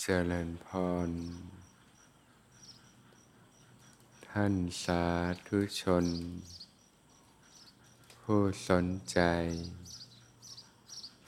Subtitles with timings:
[0.00, 0.68] เจริญพ
[1.08, 1.10] ร
[4.28, 5.04] ท่านสา
[5.46, 6.06] ธุชน
[8.18, 9.18] ผู้สนใจ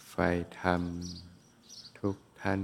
[0.08, 0.14] ไฟ
[0.60, 0.82] ธรรม
[1.98, 2.62] ทุกท่าน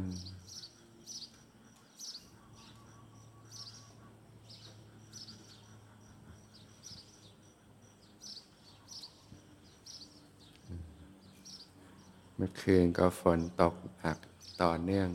[12.35, 14.30] เมื่อคืนก็ฝนตกหนัก
[14.63, 15.09] ต่อเนื่อง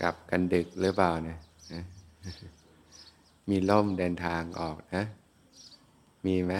[0.00, 1.38] กลับกันดึกหรือเปล่าเนี่ย
[3.48, 5.04] มีล่มเดินทางออกนะ
[6.26, 6.54] มีไหม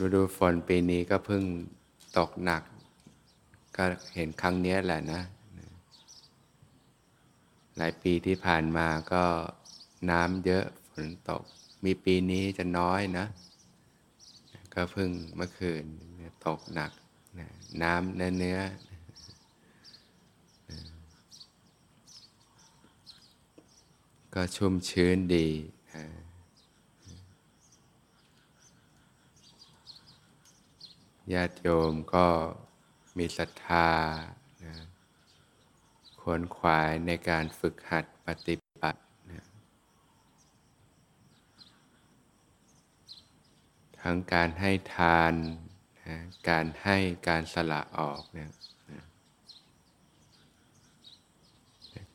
[0.00, 1.42] ฤดูฝนปีนี้ก็เพิ่ง
[2.18, 2.62] ตกหนัก
[3.76, 5.22] ก็เห็นครั้งนี้แหละนะ
[7.76, 9.24] หลายปีที่ผ่านมาก็
[10.10, 11.42] น้ำเยอะฝนตก
[11.84, 13.26] มีปีนี้จะน้อยนะ
[14.74, 15.84] ก็เพิ่งเมื่อคืน
[16.46, 16.92] ตกหนัก
[17.82, 18.60] น้ำเนื้อเนื้อ
[24.34, 25.48] ก็ชุ่มชื้นดี
[31.32, 32.26] ญาติโยมก็
[33.18, 33.88] มีศรัทธา
[34.64, 34.74] นะ
[36.20, 39.44] ขวนขวายในการฝึกหัดปฏิบัตินะ
[44.08, 45.34] ทั้งการให้ทาน
[46.08, 46.18] นะ
[46.50, 46.96] การให้
[47.28, 48.50] การสละออกเนี่ย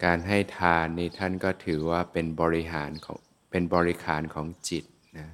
[0.05, 3.17] การให้ทานนี่ท่านก็ถือว่าเป็นบริหารของ
[3.51, 4.85] เป็นบริขารของจิต
[5.17, 5.27] นะ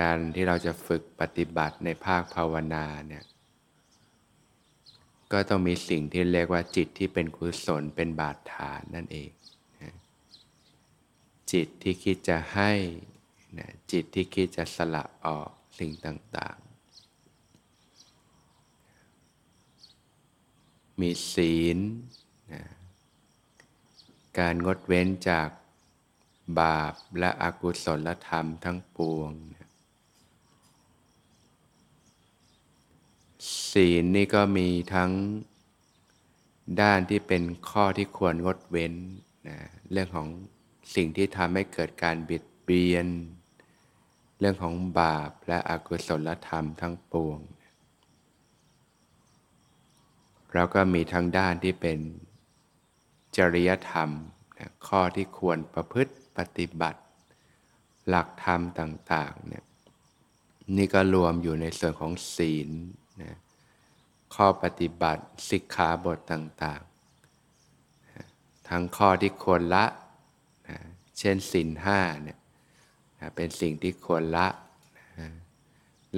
[0.00, 3.24] การที่เราจะฝึกปฏิบัติในภาคภาวนาเนี่ย
[5.32, 9.30] ก็ต้องมีสิ่งที่เรียกว่าจิตที่เป็นกุศลเป็นบาดฐานนั่นเอง
[9.82, 9.94] นะ
[11.52, 12.72] จิตที่คิดจะให้
[13.58, 16.70] นะจิตที่คิดจะสละออกสิ่งต่างๆ
[21.00, 21.78] มีศีล
[22.52, 22.62] นะ
[24.38, 25.48] การงดเว้นจาก
[26.60, 29.68] บาปและอกุศลธรรมทั้งปวงนะ
[33.70, 35.10] ศีลนี่ก็มีทั้ง
[36.80, 38.94] ด้านที่เป็นข้อที่ควรงดเว้น
[39.48, 39.58] นะ
[39.92, 40.28] เรื่องของ
[40.94, 43.06] สิ่งที่ทำให้เกิดการบิดเบียน
[44.40, 47.40] เรื่องของบาปและอกุศลธรรมทั้งปวง
[50.54, 51.98] เราก็มีทั้งด้านที่เป็น
[53.36, 54.10] จริยธรรม
[54.86, 57.00] ข้อที่ควรประพฤติปฏิบัติ
[58.08, 59.64] หลักธรรมต่างๆเนี่ย
[60.76, 62.70] นี่ก็รวมอยู่ในส่วนของศีล
[63.22, 63.36] นะ
[64.34, 69.84] ข้อปฏิบัติสิกขาบทต่างๆ ทั้งข้อที่ควรละ
[70.68, 70.78] นะ
[71.18, 72.38] เช่นสินห้าเนี่ย
[73.36, 74.48] เป็นสิ่งที่ควรละ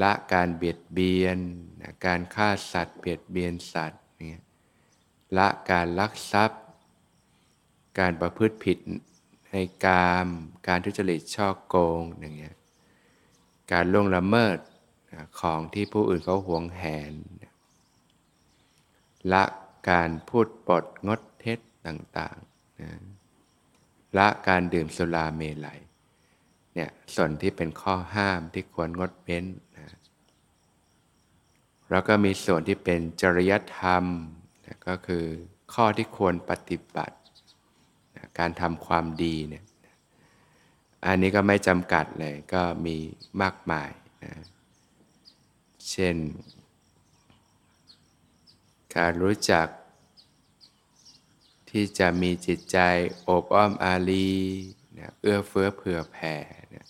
[0.03, 1.39] ละการเบียดเบียน
[2.07, 4.43] การฆ่าสัตว์ เบียดเบียนสัตว์เนี่ย
[5.37, 6.63] ละการลักทรัพย์
[7.99, 8.79] การประพฤติผิด
[9.53, 10.29] ในกาม
[10.69, 12.57] การทุจริตช่อโกงอย่างเงี้ย
[13.73, 14.59] การล่วงละเมิด
[15.41, 17.15] ของที่ผู้อื่นเขาหวงแหน
[19.33, 19.45] ละ
[19.91, 22.91] การพูดปดงดเท็จต่างๆนะ
[24.19, 25.81] ละการดื่มสุราเมลัย
[26.75, 29.45] เนี่ยส่วนที่เป็นข้อห้ามที่ควรงดเว้น
[29.79, 29.89] นะ
[31.91, 34.05] แล้วก็มีส่วนที่เป็นจริยธรรม
[34.67, 35.25] นะก็คือ
[35.75, 37.17] ข้อที่ควรปฏิบัติ
[38.17, 39.65] นะการทำความดีเนี่ย
[41.07, 42.97] อันนี้ก็ไม่จำกัดเลยก็มี
[43.43, 43.91] มากมาย
[44.25, 44.33] นะ
[45.91, 46.17] เช่น
[48.97, 49.67] การรู้จัก
[51.71, 52.79] ที่จะมีจิตใจ
[53.23, 54.31] โอบอ้อมอารี
[54.99, 56.35] นะเอื้อเฟื้อเผื่อแผ่
[56.71, 56.87] เนะ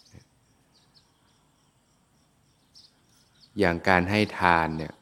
[3.58, 4.94] อย่างการให้ทานเนี่ย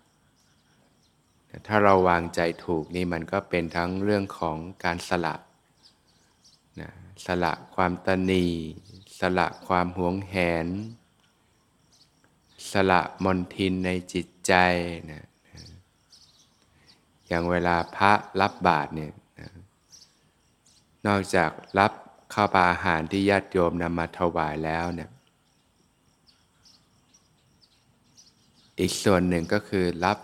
[1.66, 5.34] ถ้าเราวางใจถูกนี่มันก็เป็นทั้งเรื่องของการสละ
[6.80, 6.90] นะ
[7.26, 8.46] สละความตนี
[9.20, 10.66] สละความหวงแหน
[12.72, 14.52] สละมนทินในจิตใจ
[15.10, 15.26] นะ
[17.26, 19.12] อย่างเวลาพระรับบาตรเนี่ย
[21.06, 21.92] นอกจากรับ
[22.34, 25.10] ข้าวปลาอาหารที่ญาติโยมนำมาถวายแล้วเนี่ย
[28.78, 30.18] อีกส่วนหนึ่งก็คือรับ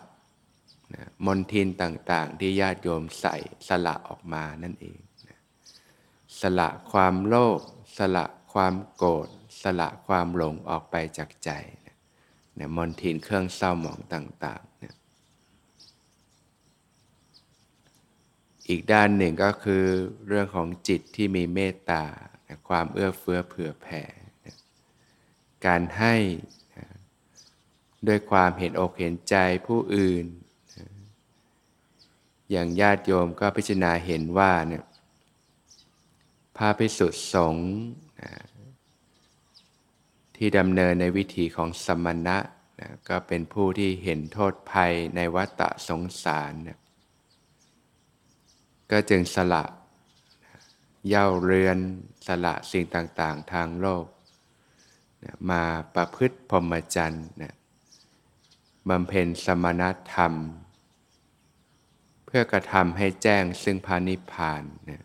[0.95, 3.37] นะมนทินต่างๆ ที่ญาติโยมใส่
[3.69, 4.99] สละออกมานั่นเอง
[5.29, 5.39] นะ
[6.41, 7.61] สละความโลภ
[7.99, 9.29] สละความโกรธ
[9.63, 11.51] สละความหลงออกไปจากใจ
[12.59, 14.95] นะมนทินเครื่องเศร้าหมองต่างๆนะ
[18.69, 19.85] อีกด้านหนึ่งก็คือ
[20.29, 22.05] เรื่องของจิตที่มีเมตตา
[22.69, 24.03] ความเอื้อเฟื้อเผื่อแผ่
[25.67, 26.15] การให้
[28.07, 29.37] ด้วยความเห็นอกเห็นใจ
[29.67, 30.27] ผู้อื่น
[32.51, 34.85] อย่างญาติโยมก็พิจารณาเห็นว่าเนี่ย
[36.57, 37.71] พระพิสุทธิสงฆ์
[40.37, 42.39] ที่ดำเนินในวิถีของสมณะ
[42.81, 46.79] นะก็เป็นผู้ที่เห็นโทษภัยในวัฏสงสารนะ
[48.91, 49.65] ก็จึงสละ
[51.09, 51.79] เย่าเรือน
[52.27, 54.07] สละสิ่งต่างๆ ทางโลก
[55.25, 55.63] นะมา
[55.95, 57.55] ประพฤติพรหมจรรย์นะ
[58.89, 59.83] บำเพ็ญสมณ
[60.15, 60.35] ธรรม
[62.27, 65.03] เพื่อกระทำให้แจ้งซึ่งพานิพพานนะ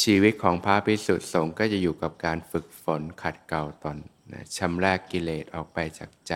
[0.00, 3.98] ชีวิตของพระพิสุทธิสงฆ์ก็จะอยู่กับการฝึกฝนขัดเกลาตน
[4.32, 6.34] นะชำระกกิเลสออกไปจากใจ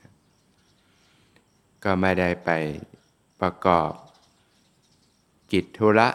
[0.00, 0.12] นะ
[1.84, 2.50] ก็ไม่ได้ไป
[3.40, 3.92] ประกอบ
[5.52, 6.08] กิจธุระ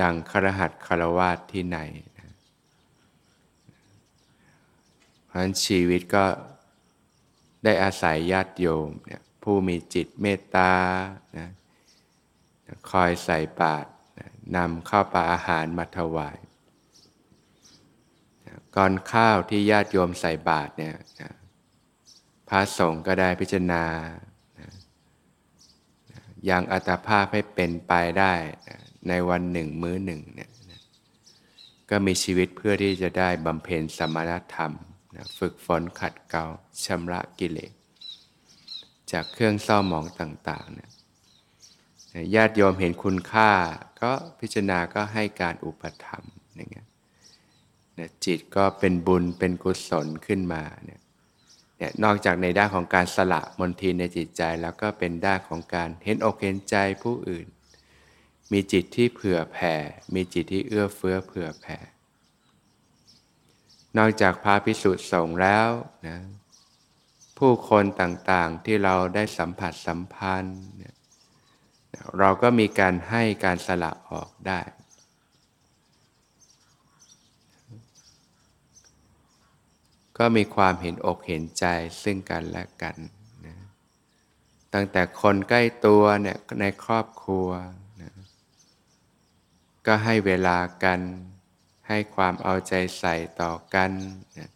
[0.00, 1.78] ดังครหัสคารวาสที่ไหน
[2.18, 2.32] นะ
[5.26, 6.24] เพราะฉะนั้นชีวิตก็
[7.64, 10.72] ได้อาศัยญาติโยมเนี่ยผู้มีจิตเมตตา
[11.38, 11.48] นะ
[12.90, 13.88] คอยใส่บาตร
[14.56, 16.38] นำข้าวปลาอาหารมาถวาย
[18.76, 20.96] ก่อนข้าวที่ญาติโยมใส่บาตรเนี่ย
[22.48, 23.84] พระสงฆ์ก็ได้พิจารณา
[26.48, 28.32] ย่างอัตภาพให้เป็นไปได้
[29.08, 30.50] ในวันหนึ่งมื้อหนึ่งเนี่ย
[31.90, 34.72] ก็มีชีวิตเพื่อที่จะได้บำเพ็ญสมณธรรม
[35.38, 36.44] ฝึกฝนขัดเกลา
[36.84, 37.72] ชำระกิเลส
[39.12, 40.90] จากเครื่องเศร้าหมองต่างๆเนี่ย
[42.34, 43.50] ญาติโยมเห็นคุณค่า
[44.02, 46.24] ก็พิจารณาก็ให้การอุปธรรม
[46.54, 46.86] อย่างเงี้ย
[48.24, 51.00] จิตก็เป็นบุญเป็นกุศลขึ้นมาเนี่ย
[51.78, 57.46] เนี่ยนอกจากในด้านของการสละมนทินในจิตใจแล้วก็เป็นด้านของการเห็นอกเห็นใจผู้อื่น
[58.52, 59.74] มีจิตที่เผื่อแผ่
[60.14, 61.78] มีจิตที่เอื้อเฟื้อเผื่อแผ่
[63.98, 65.68] นอกจากพระพิสุทธิ์สงแล้ว
[66.08, 66.18] นะ
[67.38, 70.60] ผู้คนต่างๆที่เราได้สัมผัสสัมพันธ์
[72.18, 74.60] เราก็มีการให้การสละออกได้
[80.18, 81.66] ก็มีความเห็นอกเห็นใจ
[82.02, 82.96] ซึ่งกันและกัน
[83.46, 83.54] นะ
[84.74, 87.48] ตั้งแต่คนใกล้ตัวเนี่ยในครอบครัว
[88.02, 88.12] นะ
[89.86, 91.00] ก็ให้เวลากัน
[91.88, 93.90] ให้ความเอาใจใส่ต่อกัน
[94.38, 94.50] นะ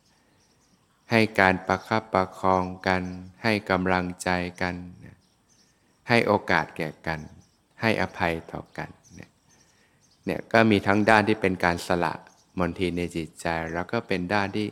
[1.10, 3.02] ให้การประคับประคองกัน
[3.42, 4.30] ให้กำลังใจ
[4.62, 4.74] กัน
[5.04, 5.16] นะ
[6.08, 7.20] ให้โอกาสแก่กัน
[7.80, 9.30] ให้อภัยต่อกันเนี่ย
[10.24, 12.12] เนี่ยก็มีทั้งด้านที่เป็นการสละ
[12.58, 14.66] มนทีในจิตใจ แล้วก็เป็นด้านที่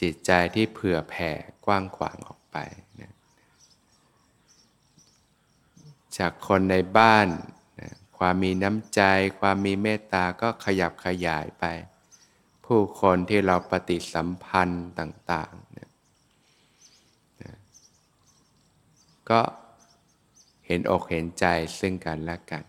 [0.00, 1.30] จิตใจที่เผื่อแผ่
[1.66, 2.56] กว้างขวางออกไป
[3.00, 3.12] นะ
[6.16, 7.28] จากคนในบ้าน
[7.80, 9.00] นะความมีน้ำใจ
[9.40, 11.64] ความมีเมตตาก็ขยับขยายไป
[12.64, 15.90] ผู้คนที่เราปฏิสัมพันธ์ต่างๆนะ
[17.42, 17.54] นะ
[19.30, 19.40] ก็
[20.66, 21.46] เห็นอกเห็นใจ
[21.78, 22.64] ซึ่งกันและกัน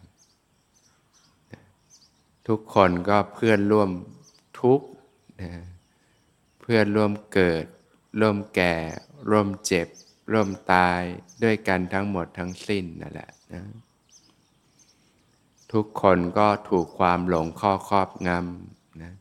[2.47, 3.89] ทุกคนก็เพื่อนร่วม
[4.59, 4.79] ทุก
[5.41, 5.51] นะ
[6.61, 7.65] เพื่อร่วมเกิด
[8.19, 8.75] ร่วมแก่
[9.29, 9.87] ร่วมเจ็บ
[10.31, 11.01] ร่วมตาย
[11.43, 13.63] ด้วยกันทั้งหมดทั้งสิ้นนั่นแหละนะ
[15.71, 19.13] ทุกคนก็ถูกความหลงข้อครอบงำนะ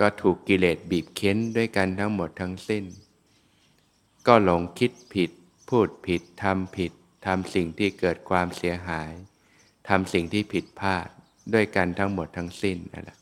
[0.00, 2.84] ก็ถูกกิเลสบีบเค้นด้วยกันทั้งหมดทั้งสิ้น
[4.26, 5.30] ก็หลงคิดผิด
[5.68, 6.92] พูดผิดทำผิด
[7.26, 9.12] ทำสิ่งที่เกิดความเสียหาย
[9.88, 11.08] ทำสิ่งที่ผิดพลาด
[11.54, 13.18] ด้วยกันทั้งหมดทั้งสิ้นนั่นแหละ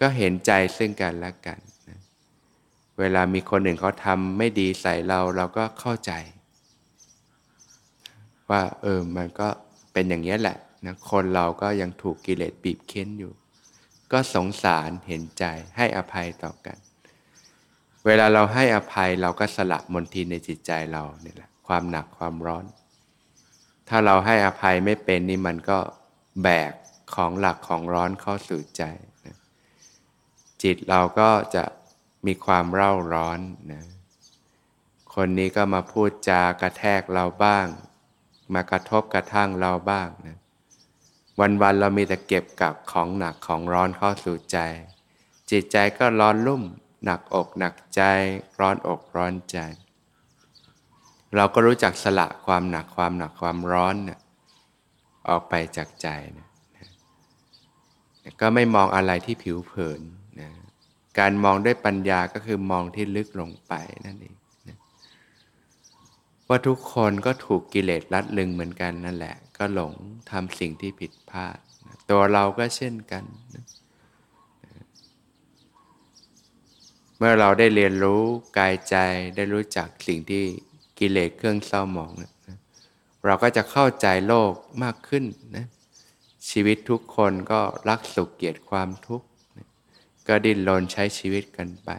[0.00, 1.58] ก็เห็นใจซึ่งกันและกัน
[1.88, 2.00] นะ
[2.98, 6.12] เวลามีคนหนึ่งเขาทำไม่ดีใส่เราเราก็เข้าใจ
[8.50, 9.48] ว่าเออมันก็
[9.92, 10.56] เป็นอย่างนี้แหละ
[10.86, 13.32] นะคนเราก็ยังถูกกิเลสบีบเค้นอยู่
[14.12, 15.44] ก็สงสารเห็นใจ
[15.76, 16.76] ให้อภัยต่อกัน
[18.06, 22.64] เวลาเราให้อภัยเราก็สละมนทินในจิตใจเราเนี่ยแหละความหนักความร้อน
[23.88, 25.78] ถ้าเราให้อภัยไม่เป็นนี่มันก็
[26.42, 26.72] แบก
[27.14, 28.82] ของหลักของร้อนเข้าสู่ใจ
[30.62, 31.64] จิตเราก็จะ
[32.26, 33.40] มีความเร่าร้อน
[33.72, 33.84] นะ
[35.14, 37.66] คนนี้ก็มาพูดจากระแทกเราบ้าง
[38.54, 40.38] มากระทบกระทั่งเราบ้างนะ
[41.40, 44.58] วันๆเรามีแต่เก็บกับของหนักของร้อนเข้าสู่ใจ
[45.50, 46.62] จิตใจก็ร้อนลุ่ม
[47.04, 48.02] หนักอกหนักใจ
[48.58, 49.58] ร้อนอกร้อนใจ
[51.36, 54.20] เราก็รู้จักสละความหนักความหนักความร้อนเนี่ย
[55.28, 56.48] ออกไปจากใจนะ
[58.40, 60.00] ก็ไม่มองอะไรที่ผิวเผิน
[61.18, 63.72] การมองด้วยปัญญาก็คือมองที่ลึกลงไป
[64.06, 64.34] นั่นเอง
[66.48, 69.92] ว่าทุกคนก็ถูกกิเลสลัดลึงเหมือนกันนั่นแหละ ก็หลง
[70.30, 71.56] ทำสิ่งที่ผิดพลาด
[72.10, 73.64] ตัวเราก็เช่นกันนะ
[77.24, 78.22] มื่อเราได้เรียนรู้
[78.58, 78.96] กายใจ
[79.36, 80.44] ได้รู้จักสิ่งที่
[80.98, 82.58] กิเลสเครื่องเศร้าหมองนะ
[83.26, 84.52] เราก็จะเข้าใจโลก
[84.82, 85.24] มากขึ้น
[85.56, 85.66] นะ
[86.50, 89.26] ชีวิตทุกคนก็รักสุขเกียรติความทุกข์
[90.28, 91.90] ก็ดิ้นรนใช้ชีวิตกันไป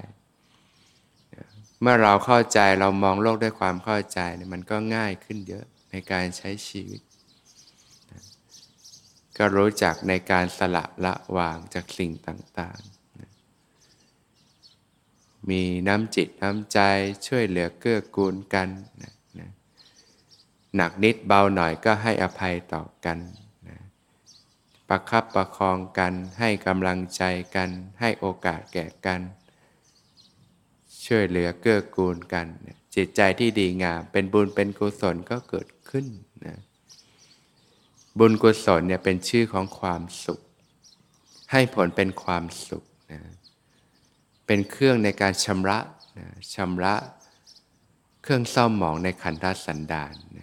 [1.82, 4.20] เมื่อเราเข้าใจเรามองโลกด้วยความเข้าใจ
[4.53, 7.01] มันก็ง่ายขึ้นเยอะในการใช้ชีวิต
[9.38, 16.80] ก็รู้จักในการสละละวางจากสิ่งต่างๆ มีน้ำจิตน้ำใจ
[17.27, 18.68] ช่วยเหลือเกื้อกูลกัน
[20.77, 23.18] หนักนิดเบาหน่อยก็ให้อภัยต่อกัน
[24.90, 27.24] ประคับประคองกัน ให้กำลังใจ
[27.56, 29.22] กัน ให้โอกาสแก่กัน
[31.06, 32.46] ช่วยเหลือเกื้อกูลกัน
[32.96, 36.06] จิตใจที่ดีงาม เป็นบุญเป็นกุศลก็เกิดขึ้น
[36.46, 36.58] นะ
[38.20, 40.40] บุญกุศลเนี่ยเป็นชื่อของความสุข
[41.52, 43.22] ให้ผลเป็นความสุขนะ
[44.46, 45.80] เป็นเครื่องในการชำระ
[46.18, 46.96] นะชำระ
[48.22, 50.40] เครื่องเศร้าหมองในขันธสันดานนะน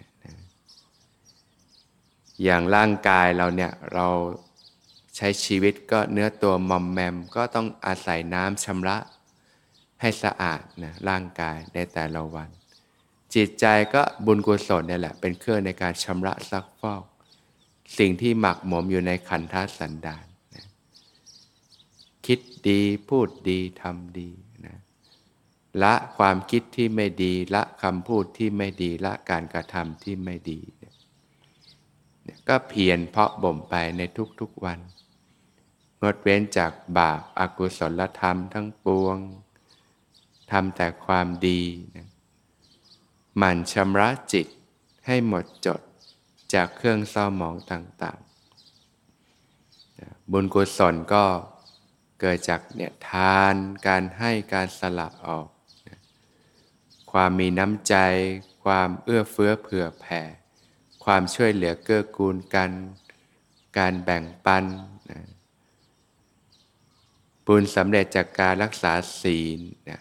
[2.43, 4.07] อย่างร่างกายเราเนี่ยเรา
[5.15, 8.97] ใช้ชีวิตก็เนื้อตัวมอมแมม ก็ต้องอาศัยน้ำชำระ
[10.01, 12.49] ให้สะอาดนะร่างกายในแต่ละวัน
[13.35, 17.03] จิตใจก็บุญกุศลเนี่ยแหละ เป็นเครื่องในการชำระซักฟอก
[17.97, 20.65] สิ่งที่หมักหมมอยู่ในขันธสันดานนะ
[22.25, 24.29] คิดดีพูดดีทำดี
[24.65, 24.77] นะ
[25.83, 30.59] ละความคิดที่ไม่ดีละคำพูดที่ไม่ดีละการกระทำที่ไม่ดี
[32.47, 34.01] ก็เพียรเพาะบ่มไปใน
[34.39, 34.79] ทุกๆวัน
[36.01, 39.17] งดเว้นจากบาปอากุศลธรรมทั้งปวง
[40.51, 41.61] ทำแต่ความดี
[41.95, 42.07] นะ
[43.37, 44.47] หมั่นชำระจิต
[45.05, 45.81] ให้หมดจด
[46.53, 51.23] จากเครื่องเศร้าหมองต่างๆ บุญกุศลก็
[52.19, 53.55] เกิดจากเนี่ยทาน
[53.87, 55.47] การให้การสละออก
[57.11, 57.95] ความมีน้ำใจ
[58.63, 60.21] ความเอื้อเฟื้อเผื่อแผ่
[61.03, 62.71] ความช่วยเหลือเกื้อกูลกัน
[63.77, 64.65] การแบ่งปัน
[65.11, 65.21] นะ
[67.45, 69.99] บุญสำเร็จจากการรักษาศีลนะ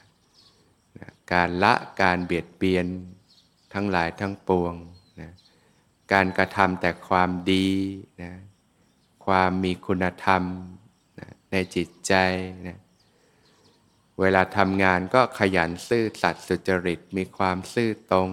[1.33, 2.87] การละการเบียดเบียน
[3.75, 4.75] ทั้งหลายทั้งปวง
[5.21, 5.31] นะ
[6.13, 7.69] การกระทำแต่ความดี
[8.23, 8.33] นะ
[9.27, 10.43] ความมีคุณธรรม
[11.19, 12.15] นะในจิตใจ
[12.67, 12.79] นะ
[14.21, 18.31] เวลาทำงานก็ขยันซื่อสัตย์สุจริตมีความซื่อตรง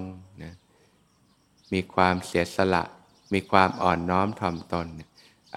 [1.73, 2.83] มีความเสียสละ
[3.33, 4.87] มีความอ่อนน้อมถ่อมตน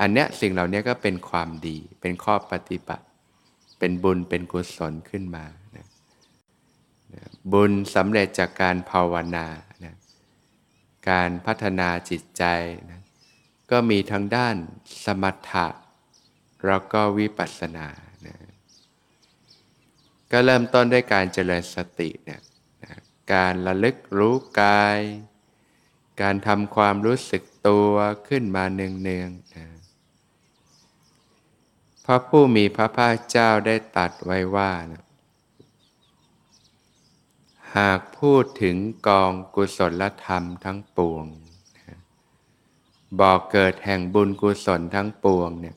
[0.00, 3.04] อันเนี้ยสิ่งเหล่านี้ก็เป็นความดี เป็นข้อปฏิบัติ
[3.78, 5.44] เป็นบุญเป็นกุศลขึ้นมา
[5.76, 5.86] นะ
[7.52, 9.46] บุญสำเร็จจากการภาวนา
[9.84, 9.94] นะ
[11.10, 12.44] การพัฒนาจิตใจ
[12.90, 13.00] นะ
[13.70, 14.56] ก็มีทั้งด้าน
[15.04, 15.66] สมถะ
[16.66, 17.88] แล้วก็วิปัสสนา
[18.26, 18.36] นะ
[20.32, 22.40] ก็เริ่มต้นด้วยการเจริญสติเนี่ย
[22.84, 22.94] นะ
[23.32, 24.98] การระลึกรู้กาย
[26.20, 27.92] การทำความรู้สึกตัว
[28.28, 29.66] ขึ้นมาเนืองๆนะ
[32.04, 35.02] พระผู้มีพระภาคเจ้าได้ตัดไว้ว่านะ
[37.76, 38.76] หากพูดถึง
[39.08, 41.26] กองกุศลธรรมทั้งปวง
[43.20, 45.76] บอกเกิดแห่งบุญกุศลทั้งปวงเนี่ย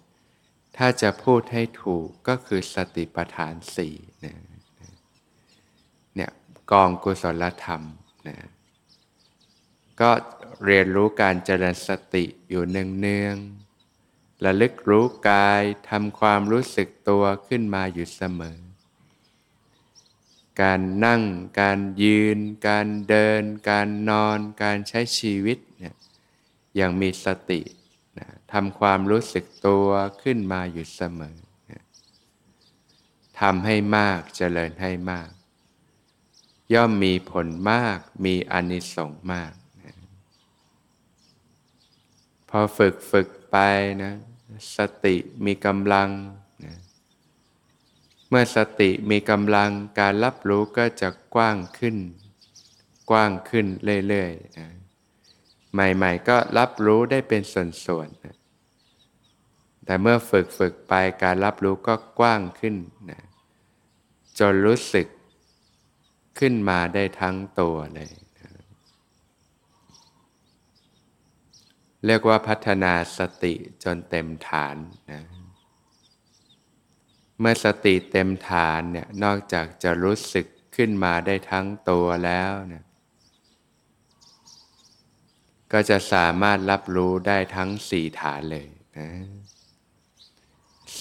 [0.78, 4.36] ถ้าจะพูดให้ถูกก็คือสติปัฏฐานสี่นะ
[6.16, 6.32] เนี่ย
[6.72, 7.82] กองกุศลธรรม
[8.28, 8.38] นะ
[10.02, 10.12] ก็
[10.66, 18.58] เรียนรู้การเจริญสติอยู่เนืองๆระลึกรู้กายทำความรู้สึกตัวขึ้นมาอยู่เสมอ
[20.62, 21.24] การนั่ง
[21.62, 25.96] การยืน การเดิน การนอน การใช้ชีวิตเนี่ย
[26.76, 27.62] อย่างมีสติ
[28.20, 29.88] นะทำความรู้สึกตัว
[30.22, 31.38] ขึ้นมาอยู่เสมอ
[31.72, 31.84] นะ
[33.40, 35.30] ทำให้มากเจริญให้มาก
[36.74, 39.54] ย่อมมีผลมากมีอนิสงส์มาก
[42.56, 43.58] พอฝึกฝึกไป
[44.04, 44.14] นะ
[44.78, 46.10] สติมีกำลัง
[48.30, 51.98] เมื่อสติมีกำลังการรับรู้ก็จะกว้างขึ้น
[53.10, 53.66] กว้างขึ้น
[54.08, 54.68] เรื่อยๆนะ
[55.74, 58.36] ใหม่ๆ ก็รับรู้ได้เป็นส่วนๆนะ
[59.86, 60.94] แต่เมื่อฝึกฝึกไป
[61.24, 62.76] การรับรู้ก็กว้างขึ้น
[63.12, 63.22] นะ
[64.40, 65.08] จนรู้สึก
[66.40, 68.50] ขึ้นมาได้ทั้งตัวเลยนะ
[72.06, 74.76] เรียกว่าพัฒนาสติจนเต็มฐาน
[75.12, 75.24] นะ
[77.40, 80.46] เมื่อสติเต็มฐานเนี่ยนอกจากจะรู้สึก
[80.76, 82.84] ขึ้นมาได้ทั้งตัวแล้วเนี่ย
[85.74, 88.68] ก็จะสามารถรับรู้ได้ทั้งสี่ฐานเลย
[88.98, 89.10] นะ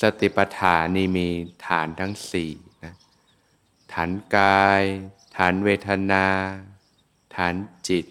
[0.00, 1.28] สติปัฏฐานนี่มี
[1.68, 2.52] ฐานทั้งสี่
[2.85, 2.94] นะ
[3.92, 4.82] ฐานกาย
[5.37, 6.26] ฐานเวทนา
[7.37, 7.54] ฐาน
[7.88, 8.06] จิต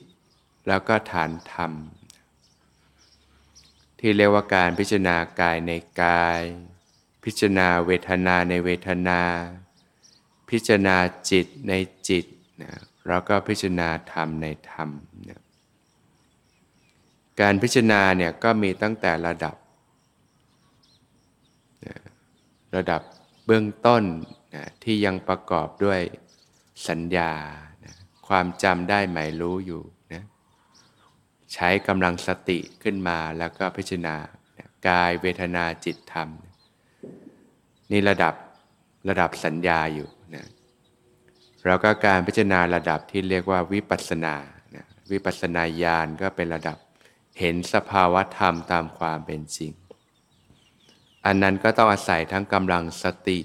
[0.68, 1.72] แล้วก็ฐานธรรม
[4.04, 6.42] ที่เรียกว่าการพิจารณากายในกาย
[7.24, 9.22] พิจารณาเวทนาในเวทนา
[10.50, 10.98] พิจารณา
[11.32, 11.74] จิตใน
[12.10, 12.26] จิต
[12.62, 12.74] นะ
[13.08, 14.90] แล้วก็พิจารณาธรรมในธรรม
[15.30, 15.42] นะ
[17.42, 19.56] การพิจารณาเนี่ยก็มีตั้งแต่ระดับ
[21.86, 21.98] นะ
[22.76, 23.02] ระดับ
[23.46, 24.04] เบื้องต้น
[24.56, 26.00] นะที่ยังประกอบด้วย
[26.88, 27.32] สัญญา
[27.86, 27.96] นะ
[28.28, 29.84] ความจำได้หมายรู้อยู่
[31.54, 34.16] ใช้กำลังสติขึ้นมาแล้วก็พิจารณา
[34.88, 36.30] กายเวทนาจิตธรรม
[37.92, 38.34] นี่ระดับ
[39.10, 40.48] ระดับสัญญาอยู่นะ
[41.66, 44.36] แล้วก็การพิจารณาระดับที่เรียกว่าวิปัสสนา
[44.76, 46.78] นะวิปัสสนาญาณก็เป็นระดับ
[47.40, 49.72] เห็นสภาวะธรรมตามความเป็นจริง
[51.26, 53.40] อันนั้นก็ต้องอาศัยทั้งกำลังสติ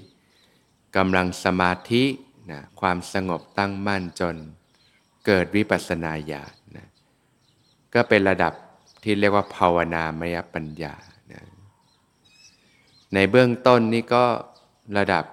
[0.97, 2.03] กำลังสมาธิ
[2.51, 4.35] นะความสงบตั้งมั่นจน
[5.25, 6.66] เกิดวิปัสสนาญาณ
[7.93, 8.53] ก็เป็นระดับ
[9.03, 10.93] ที่เรียกว่าภาวนามยปัญญา
[11.31, 11.43] นะ
[13.13, 14.25] ในเบื้องต้นนี่ก็
[14.97, 15.23] ระดับ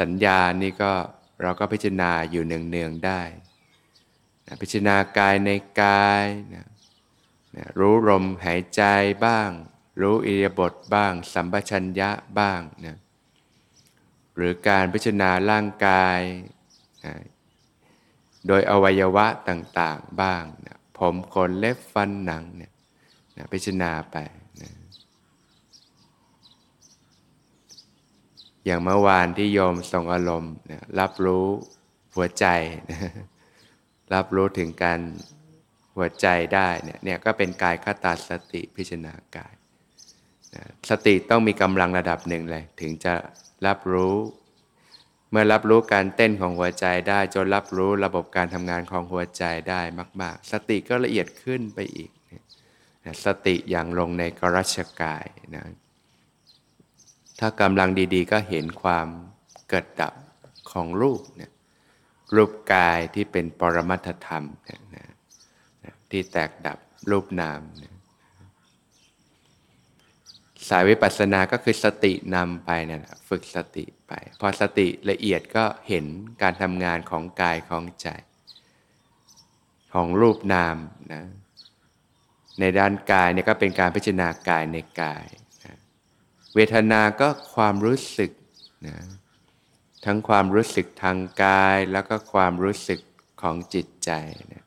[0.00, 0.92] สัญญานี่ก็
[1.42, 3.20] เราก็พิจารณาอยู่เนืองๆได้
[4.46, 5.50] นะพิจารณากายใน
[5.82, 6.66] กายนะ
[7.56, 8.82] นะรู้ลมหายใจ
[9.26, 9.50] บ้าง
[10.00, 12.96] รู้อิริยาบถบ้าง สัมปชัญญะบ้างนะ
[14.36, 16.20] หรือการพิจารณาร่างกาย
[17.04, 17.14] นะ
[18.46, 22.72] โดยอวัยวะต่างๆบ้างนะ ผมขนเล็บฟันหนังเนี่ย
[23.36, 24.16] นะพิจารณาไป
[24.62, 24.70] นะ
[28.64, 31.46] อย่างเมื่อวานที่โยมส่งอารมณ์นะรับรู้
[32.14, 32.46] หัวใจ
[32.90, 33.00] นะ
[34.14, 35.00] รับรู้ถึงการ
[35.96, 39.54] หัวใจได้เนี่ยเนี่ยก็เป็นกายคตาสติพิจารณากาย
[40.54, 43.14] นะสติต้องมีกำลังระดับหนึ่งเลย ถึงจะ
[43.66, 44.16] รับรู้
[45.38, 49.80] มื่อรับรู้การเต้นของหัวใจได้จนรับรู้ระบบการทำงานของหัวใจได้
[50.22, 52.10] มาก ๆ สติก็ละเอียดขึ้นไปอีก
[53.04, 55.64] นะสติอย่างลงในกรัชกายนะ
[57.40, 59.06] ถ้ากำลังดีๆ ก็เห็นความ
[59.68, 60.14] เกิดดับ
[60.70, 61.52] ของรูปนี่ย
[62.34, 66.78] รูปกายที่เป็นปรมัตธรรมนี่ยนะที่แตกดับ
[67.10, 67.95] รูปนามนี่ย
[70.68, 76.06] สายวิปัสสนาก็คือสตินำไปเนี่ยฝึกสติไป พอสติละเอียดก็เห็น
[76.42, 78.08] การทำงานของกายของใจ
[79.92, 80.76] ของรูปนาม
[81.12, 81.24] นะ
[82.60, 85.24] ในด้านกายเนี่ยก็เป็นการพิจารณากายในกาย
[85.64, 85.76] นะ
[86.54, 88.30] เวทนาก็ความรู้สึก
[88.86, 88.96] นะ
[90.04, 93.00] ทั้งความรู้สึกทางกายแล้วก็ความรู้สึก
[93.42, 94.10] ของจิตใจ
[94.52, 94.65] นะ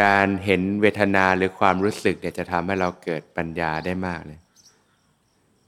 [0.00, 4.40] การเห็นเวทนาหรือความรู้สึกเนี่ยจะทำให้เราเกิดปัญญาได้มากเลย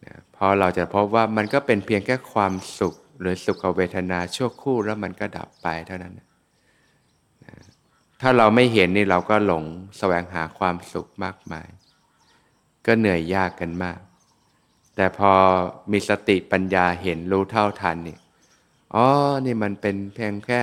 [0.04, 6.26] นะเพราะเราจะพบว่ามันก็เป็นเพียงแค่ความสุข หรือสุขเวทนาชั่วคู่แล้วมันก็ดับไปเท่านั้นนะ
[8.20, 9.64] ถ้าเราไม่เห็นนี่เราก็หลง
[9.98, 11.68] แสวงหาความสุขมากมาย
[12.86, 13.98] ก็เหนื่อยยากกันมาก
[14.96, 15.32] แต่พอ
[15.92, 18.16] มีสติปัญญาเห็นรู้เท่าทันนี่
[18.94, 19.06] อ๋อ
[19.46, 20.62] นี่มันเป็นเพียงแค่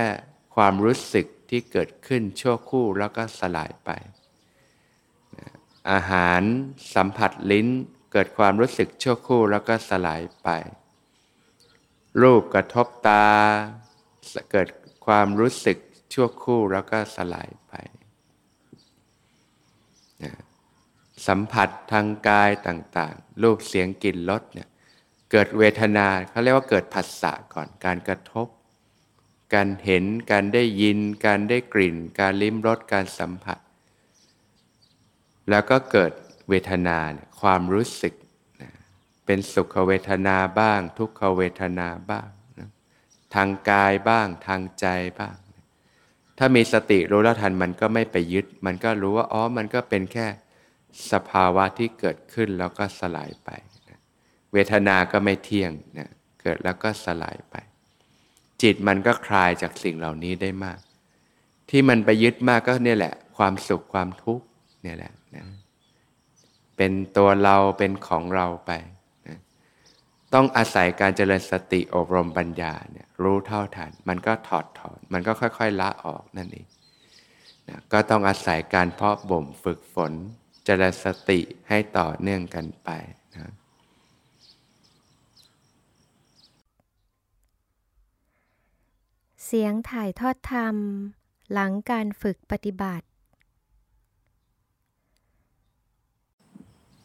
[0.54, 3.90] ความรู้สึก ที่เกิดขึ้นชั่วคู่แล้วก็สลายไป
[5.90, 6.42] อาหาร
[6.94, 7.68] สัมผัสลิ้น
[8.12, 10.48] เกิดความรู้สึกชั่วคู่แล้วก็สลายไป
[12.22, 13.26] รูปกระทบตา
[14.52, 14.68] เกิด
[15.06, 15.78] ความรู้สึก
[16.12, 17.72] ชั่วคู่แล้วก็สลายไป
[21.26, 24.68] สัมผัสทางกายต่างๆ รูปเสียงกลิ่นรสเนี่ย
[25.30, 28.48] เกิดเวทนาเขาเรียกว่าเกิดผัสสะก่อนการกระทบ
[29.54, 33.58] การเห็น การได้ยิน การได้กลิ่น การลิ้มรส การสัมผัส
[35.50, 36.12] แล้วก็เกิด
[36.48, 36.98] เวทนา
[37.40, 38.14] ความรู้สึก
[38.62, 38.70] นะ
[39.26, 42.68] เป็นสุขเวทนาบ้าง ทุกขเวทนาบ้างนะ
[43.34, 44.86] ทางกายบ้าง ทางใจ
[45.18, 45.34] บ้าง
[46.38, 50.26] ถ้ามีสติรู้แล้วทันมันก็ไม่ไปยึด มันก็รู้ว่า อ๋อ มันก็เป็นแค่
[51.12, 53.50] สภาวะที่เกิดขึ้นแล้วก็สลายไป
[53.88, 53.98] นะ
[54.52, 56.10] เวทนาก็ไม่เที่ยงนะ
[56.42, 57.56] เกิดแล้วก็สลายไป
[58.62, 60.78] จิตมันก็คลายจากสิ่งเหล่านี้ได้มาก
[61.70, 64.44] ที่มันไปยึดมากก็เนี่ยแหละ ความสุขความทุกข์
[64.82, 65.44] เนี่ยแหละนะ
[66.76, 68.72] เป็นตัวเราเป็นของเราไป
[69.28, 69.38] นะ
[70.34, 76.66] ต้องอาศัยการเจริญสติอบรมปัญญาเนี่ยรู้เท่าทันมันก็ถอดถอน มันก็ค่อยๆละออกนั่นเอง
[77.68, 80.12] นะก็ต้องอาศัยการเพาะบ่มฝึกฝน
[80.64, 82.90] เจริญสติให้ต่อเนื่องกันไป
[83.34, 83.52] นะ
[89.54, 90.76] เสียงถ่ายทอดธรรม
[91.52, 93.06] หลังการฝึกปฏิบัติ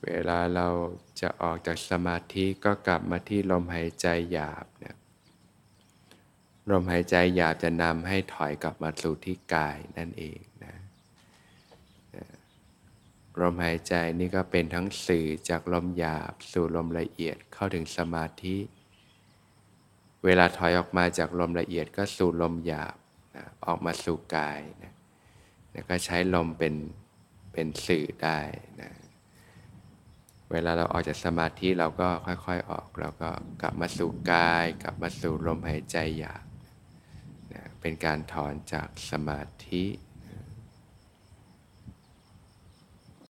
[0.03, 0.67] เวลาเรา
[1.21, 4.95] จะออกจากสมาธิก็กลับมาที่ลมหายใจหยาบเนี่ย
[6.71, 10.75] ลมหายใจหยาบจะนำให้ถอยกลับมาสู่ที่กายนั่นเองนะ
[13.41, 18.57] ลมหายใจนี่ก็เป็นทั้งสื่อจากลมหยาบสู่ลมละเอียดเข้าถึงสมาธิ
[20.25, 22.97] เวลาถอยออกมาจากลมละเอียดก็สู่ลมหยาบ
[23.35, 24.93] นะออกมาสู่กายนะ
[25.71, 26.75] แล้วก็ใช้ลมเป็น
[27.53, 28.39] เป็นสื่อได้
[28.81, 28.91] นะ
[30.51, 33.29] เวลาเราออกจากสมาธิเราก็ค่อยๆออกเราก็
[33.61, 36.45] กลับมาสู่กาย กลับมาสู่ลมหายใจหยาบ
[37.53, 39.83] นะเป็นการถอนจากสมาธิ